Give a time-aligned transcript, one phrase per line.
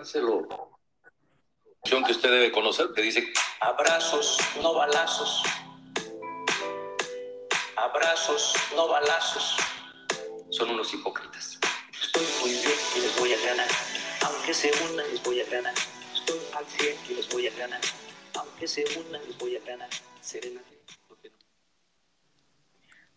[0.00, 0.48] Marcelo,
[1.84, 5.42] que usted debe conocer, que dice abrazos, no balazos.
[7.76, 9.58] Abrazos, no balazos.
[10.48, 11.60] Son unos hipócritas.
[11.92, 13.68] Estoy muy bien y les voy a ganar.
[14.26, 15.74] Aunque se unan, les voy a ganar.
[16.14, 17.80] Estoy al 100 y les voy a ganar.
[18.38, 19.90] Aunque se unan, les voy a ganar.
[20.22, 20.62] Serena.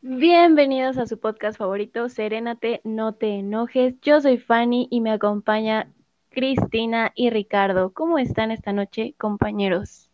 [0.00, 3.94] Bienvenidos a su podcast favorito, Serénate, no te enojes.
[4.02, 5.88] Yo soy Fanny y me acompaña
[6.32, 7.92] Cristina y Ricardo.
[7.92, 10.10] ¿Cómo están esta noche, compañeros?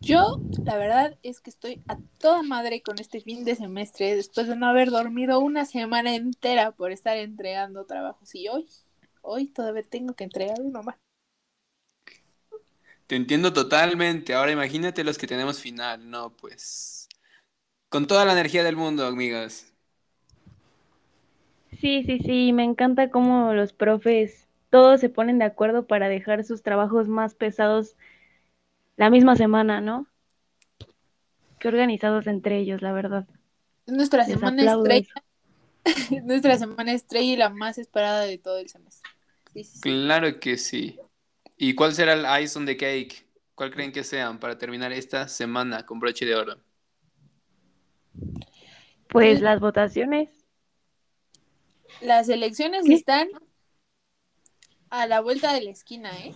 [0.00, 4.48] Yo, la verdad es que estoy a toda madre con este fin de semestre, después
[4.48, 8.34] de no haber dormido una semana entera por estar entregando trabajos.
[8.34, 8.68] Y hoy,
[9.22, 10.96] hoy todavía tengo que entregar uno más.
[13.06, 14.34] Te entiendo totalmente.
[14.34, 16.10] Ahora imagínate los que tenemos final.
[16.10, 17.08] No, pues
[17.88, 19.71] con toda la energía del mundo, amigas.
[21.82, 26.44] Sí, sí, sí, me encanta cómo los profes todos se ponen de acuerdo para dejar
[26.44, 27.96] sus trabajos más pesados
[28.96, 30.06] la misma semana, ¿no?
[31.58, 33.26] Qué organizados entre ellos, la verdad.
[33.88, 35.12] Nuestra semana estrella.
[36.22, 39.10] Nuestra semana estrella y la más esperada de todo el semestre.
[39.80, 41.00] Claro que sí.
[41.56, 43.26] ¿Y cuál será el ice on the cake?
[43.56, 46.58] ¿Cuál creen que sean para terminar esta semana con broche de oro?
[49.08, 50.41] Pues las votaciones.
[52.00, 53.28] Las elecciones están
[54.90, 56.34] a la vuelta de la esquina, ¿eh?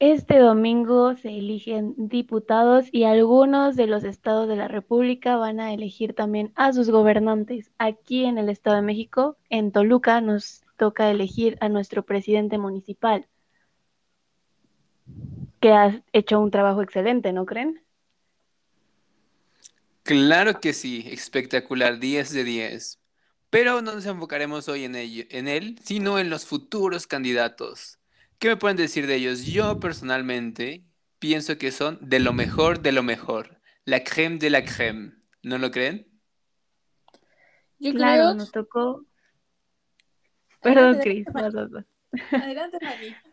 [0.00, 5.72] Este domingo se eligen diputados y algunos de los estados de la República van a
[5.72, 7.70] elegir también a sus gobernantes.
[7.78, 13.26] Aquí en el Estado de México, en Toluca, nos toca elegir a nuestro presidente municipal,
[15.60, 17.80] que ha hecho un trabajo excelente, ¿no creen?
[20.04, 23.00] Claro que sí, espectacular, 10 de 10.
[23.48, 27.98] Pero no nos enfocaremos hoy en, en él, sino en los futuros candidatos.
[28.38, 29.46] ¿Qué me pueden decir de ellos?
[29.46, 30.84] Yo personalmente
[31.18, 33.62] pienso que son de lo mejor de lo mejor.
[33.86, 35.14] La creme de la creme.
[35.42, 36.06] ¿No lo creen?
[37.78, 39.06] Yo claro, nos tocó.
[40.60, 41.26] Perdón, Cris.
[41.34, 43.16] Adelante, Mari.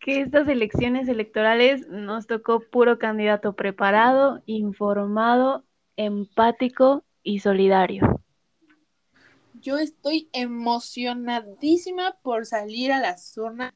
[0.00, 5.67] Que estas elecciones electorales nos tocó puro candidato preparado, informado
[5.98, 8.22] empático y solidario.
[9.54, 13.74] Yo estoy emocionadísima por salir a la zona.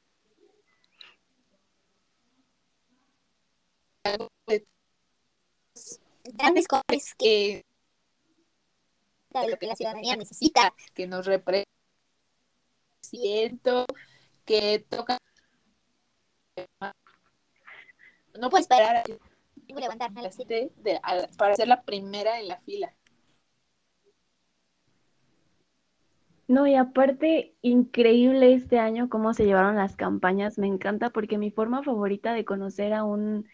[6.24, 7.64] Grandes cosas que
[9.32, 11.66] lo que la ciudadanía necesita, que nos representa,
[14.44, 15.18] que toca
[18.38, 19.04] no puedo esperar a
[19.76, 20.70] a 7
[21.36, 22.94] para ser la primera en la fila.
[26.48, 30.58] No, y aparte, increíble este año cómo se llevaron las campañas.
[30.58, 33.46] Me encanta porque mi forma favorita de conocer a un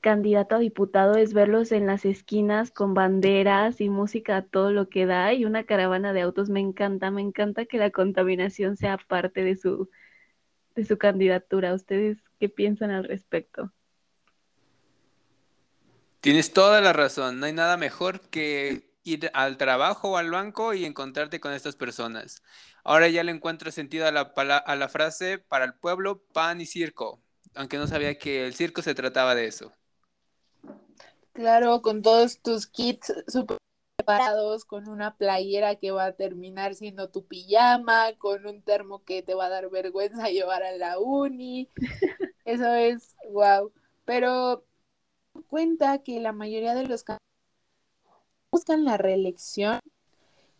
[0.00, 5.06] candidato a diputado es verlos en las esquinas con banderas y música todo lo que
[5.06, 6.50] da y una caravana de autos.
[6.50, 9.88] Me encanta, me encanta que la contaminación sea parte de su,
[10.76, 11.74] de su candidatura.
[11.74, 13.72] ¿Ustedes qué piensan al respecto?
[16.24, 17.38] Tienes toda la razón.
[17.38, 21.76] No hay nada mejor que ir al trabajo o al banco y encontrarte con estas
[21.76, 22.42] personas.
[22.82, 26.64] Ahora ya le encuentro sentido a la, a la frase para el pueblo, pan y
[26.64, 27.20] circo,
[27.54, 29.74] aunque no sabía que el circo se trataba de eso.
[31.34, 33.58] Claro, con todos tus kits super
[33.98, 39.22] preparados, con una playera que va a terminar siendo tu pijama, con un termo que
[39.22, 41.68] te va a dar vergüenza llevar a la uni.
[42.46, 43.70] Eso es wow.
[44.06, 44.64] Pero
[45.44, 47.04] cuenta que la mayoría de los
[48.50, 49.80] buscan la reelección,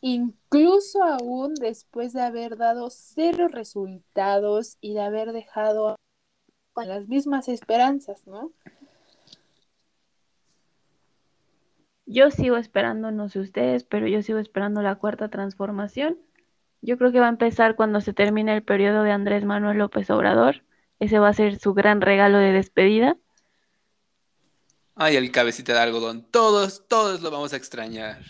[0.00, 5.96] incluso aún después de haber dado cero resultados y de haber dejado
[6.72, 8.52] con las mismas esperanzas, ¿no?
[12.06, 16.18] Yo sigo esperando, no sé ustedes, pero yo sigo esperando la cuarta transformación.
[16.82, 20.10] Yo creo que va a empezar cuando se termine el periodo de Andrés Manuel López
[20.10, 20.64] Obrador.
[20.98, 23.16] Ese va a ser su gran regalo de despedida.
[24.96, 26.22] Ay, el cabecita de algodón.
[26.30, 28.22] Todos, todos lo vamos a extrañar.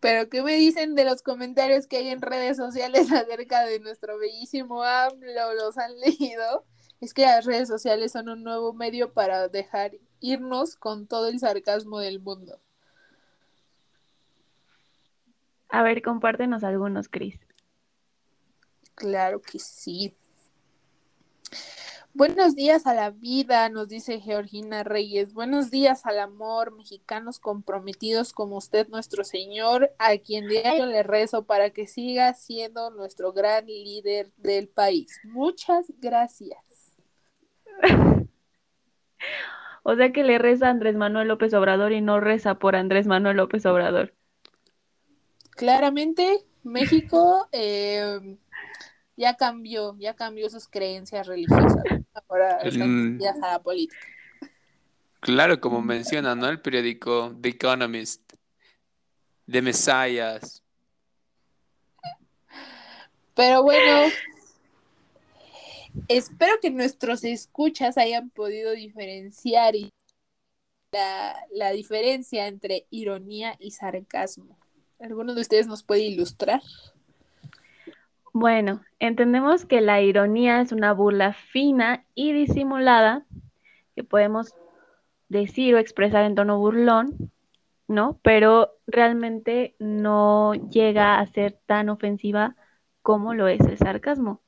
[0.00, 4.18] Pero, ¿qué me dicen de los comentarios que hay en redes sociales acerca de nuestro
[4.18, 5.54] bellísimo AMLO?
[5.54, 6.64] ¿Los han leído?
[7.00, 11.38] Es que las redes sociales son un nuevo medio para dejar irnos con todo el
[11.38, 12.60] sarcasmo del mundo.
[15.68, 17.38] A ver, compártenos algunos, Cris.
[18.94, 20.16] Claro que sí.
[22.18, 25.34] Buenos días a la vida, nos dice Georgina Reyes.
[25.34, 31.44] Buenos días al amor, mexicanos comprometidos como usted, nuestro Señor, a quien diario le rezo
[31.44, 35.20] para que siga siendo nuestro gran líder del país.
[35.24, 36.58] Muchas gracias.
[39.88, 43.06] O sea que le reza a Andrés Manuel López Obrador y no reza por Andrés
[43.06, 44.14] Manuel López Obrador.
[45.50, 48.36] Claramente, México eh,
[49.16, 51.84] ya cambió, ya cambió sus creencias religiosas.
[52.28, 53.22] Ahora están Mm.
[53.42, 54.06] a la política.
[55.20, 56.48] Claro, como menciona, ¿no?
[56.48, 58.32] El periódico The Economist,
[59.50, 60.62] The Messiahs.
[63.34, 64.08] Pero bueno,
[66.08, 69.92] espero que nuestros escuchas hayan podido diferenciar y-
[70.92, 74.56] la, la diferencia entre ironía y sarcasmo.
[74.98, 76.62] ¿Alguno de ustedes nos puede ilustrar?
[78.38, 83.24] Bueno, entendemos que la ironía es una burla fina y disimulada
[83.94, 84.52] que podemos
[85.30, 87.32] decir o expresar en tono burlón,
[87.88, 88.20] ¿no?
[88.22, 92.56] Pero realmente no llega a ser tan ofensiva
[93.00, 94.42] como lo es el sarcasmo.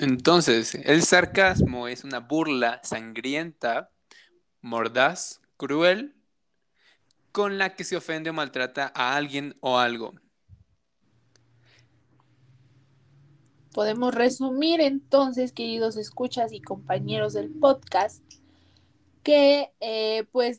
[0.00, 3.90] Entonces, el sarcasmo es una burla sangrienta,
[4.60, 6.16] mordaz, cruel,
[7.30, 10.14] con la que se ofende o maltrata a alguien o algo.
[13.72, 18.22] Podemos resumir entonces, queridos escuchas y compañeros del podcast,
[19.22, 20.58] que eh, pues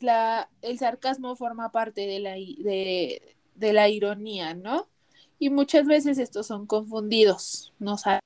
[0.62, 4.88] el sarcasmo forma parte de la, de la ironía, ¿no?
[5.38, 8.20] Y muchas veces estos son confundidos, no saben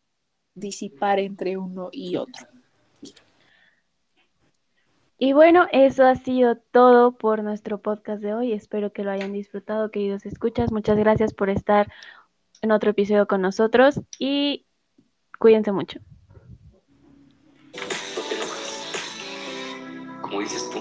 [0.55, 2.47] disipar entre uno y otro.
[5.19, 8.53] Y bueno, eso ha sido todo por nuestro podcast de hoy.
[8.53, 10.71] Espero que lo hayan disfrutado, queridos escuchas.
[10.71, 11.91] Muchas gracias por estar
[12.61, 14.67] en otro episodio con nosotros y
[15.39, 16.01] cuídense mucho.
[17.75, 18.37] No te.
[20.23, 20.81] Como dices tú.